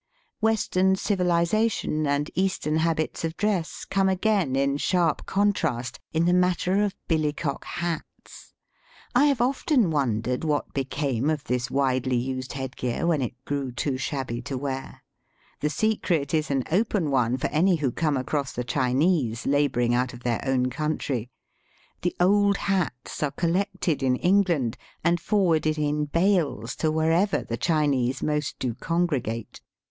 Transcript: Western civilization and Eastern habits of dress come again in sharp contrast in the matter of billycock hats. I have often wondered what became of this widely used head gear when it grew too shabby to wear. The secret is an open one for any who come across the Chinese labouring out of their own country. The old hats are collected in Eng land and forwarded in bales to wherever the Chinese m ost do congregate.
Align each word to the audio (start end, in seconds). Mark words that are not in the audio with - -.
Western 0.39 0.95
civilization 0.95 2.07
and 2.07 2.31
Eastern 2.33 2.77
habits 2.77 3.23
of 3.23 3.37
dress 3.37 3.85
come 3.85 4.09
again 4.09 4.55
in 4.55 4.75
sharp 4.77 5.27
contrast 5.27 5.99
in 6.11 6.25
the 6.25 6.33
matter 6.33 6.83
of 6.83 6.95
billycock 7.07 7.63
hats. 7.65 8.55
I 9.13 9.25
have 9.27 9.41
often 9.41 9.91
wondered 9.91 10.43
what 10.43 10.73
became 10.73 11.29
of 11.29 11.43
this 11.43 11.69
widely 11.69 12.15
used 12.15 12.53
head 12.53 12.75
gear 12.77 13.05
when 13.05 13.21
it 13.21 13.35
grew 13.45 13.71
too 13.71 13.95
shabby 13.99 14.41
to 14.41 14.57
wear. 14.57 15.03
The 15.59 15.69
secret 15.69 16.33
is 16.33 16.49
an 16.49 16.63
open 16.71 17.11
one 17.11 17.37
for 17.37 17.49
any 17.51 17.75
who 17.75 17.91
come 17.91 18.17
across 18.17 18.53
the 18.53 18.63
Chinese 18.63 19.45
labouring 19.45 19.93
out 19.93 20.15
of 20.15 20.21
their 20.23 20.41
own 20.43 20.71
country. 20.71 21.29
The 22.01 22.15
old 22.19 22.57
hats 22.57 23.21
are 23.21 23.29
collected 23.29 24.01
in 24.01 24.15
Eng 24.17 24.45
land 24.49 24.77
and 25.03 25.19
forwarded 25.21 25.77
in 25.77 26.05
bales 26.05 26.75
to 26.77 26.89
wherever 26.89 27.43
the 27.43 27.55
Chinese 27.55 28.23
m 28.23 28.31
ost 28.31 28.57
do 28.57 28.73
congregate. 28.73 29.61